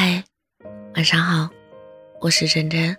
[0.00, 0.22] 嗨，
[0.94, 1.50] 晚上好，
[2.20, 2.96] 我是真真。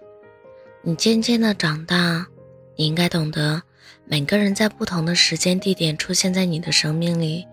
[0.82, 2.28] 你渐渐的长大，
[2.76, 3.62] 你应该懂得，
[4.04, 7.48] 每个人在不同的时间地点出现在你的生命里，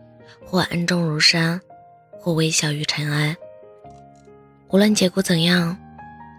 [0.44, 1.60] 或恩重如山，
[2.18, 3.36] 或微小于尘埃。
[4.70, 5.78] 无论结果怎样，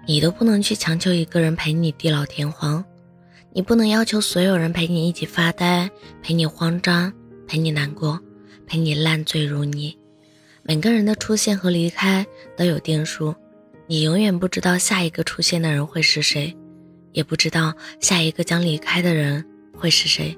[0.05, 2.83] 你都不能去强求一个人陪你地老天荒，
[3.53, 5.89] 你不能要求所有人陪你一起发呆，
[6.21, 7.13] 陪你慌张，
[7.47, 8.19] 陪你难过，
[8.67, 9.97] 陪你烂醉如泥。
[10.67, 12.27] 每个人的出现和离开
[12.57, 13.33] 都有定数，
[13.87, 16.53] 你永远不知道下一个出现的人会是谁，
[17.13, 20.37] 也不知道下一个将离开的人会是谁。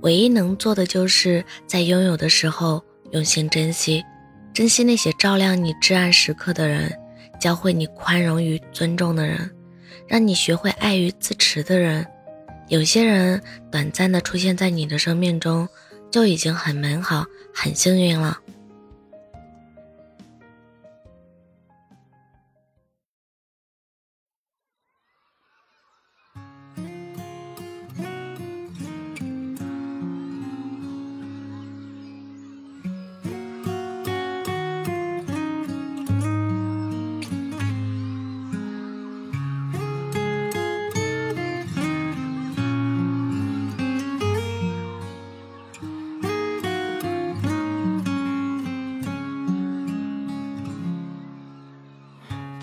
[0.00, 4.02] 唯一能做的就是在拥有的时候用心珍惜，
[4.52, 6.92] 珍惜那些照亮你至暗时刻的人，
[7.40, 9.48] 教会你宽容与尊重的人，
[10.08, 12.04] 让你学会爱与自持的人。
[12.66, 15.68] 有些人短暂的出现在你的生命中，
[16.10, 18.36] 就已经很美好、很幸运了。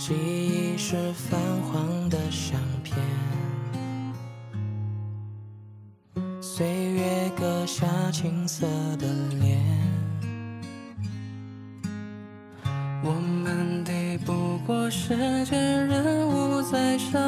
[0.07, 2.95] 记忆是泛黄的相片，
[6.41, 9.59] 岁月割下青涩的脸，
[13.03, 17.26] 我们抵不过时间，人物在上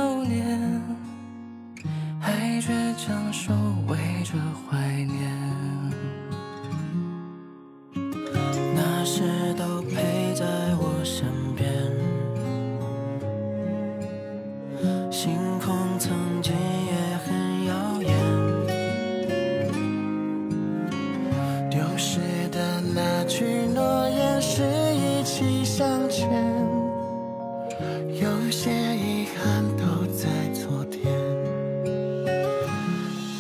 [28.07, 29.83] 有些遗憾都
[30.13, 30.99] 在昨天。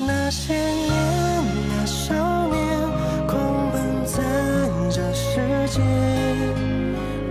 [0.05, 0.89] 那些年，
[1.69, 2.13] 那少
[2.47, 2.57] 年，
[3.27, 4.21] 狂奔在
[4.89, 5.27] 这世
[5.67, 5.81] 界，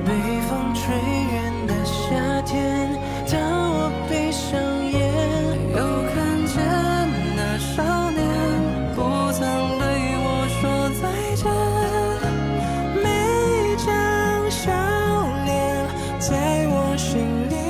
[0.05, 0.09] 被
[0.49, 0.95] 风吹
[1.33, 2.57] 远的夏天。
[3.31, 3.37] 当
[3.71, 3.77] 我
[4.09, 4.47] 闭上
[4.91, 4.97] 眼，
[5.77, 5.79] 又
[6.13, 6.17] 看
[6.47, 6.57] 见
[7.37, 7.77] 那少
[8.11, 8.21] 年
[8.95, 8.99] 不
[9.33, 9.39] 曾
[9.79, 9.83] 对
[10.25, 10.27] 我
[10.59, 10.61] 说
[11.01, 11.03] 再
[11.37, 11.45] 见，
[13.03, 13.07] 每
[13.85, 13.87] 张
[14.51, 14.61] 笑
[15.45, 15.47] 脸
[16.19, 16.27] 在
[16.71, 17.68] 我心里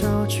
[0.00, 0.40] 手却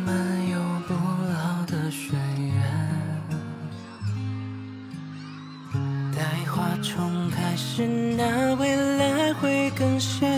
[6.81, 7.87] 重开始，
[8.17, 10.30] 那未来会更鲜，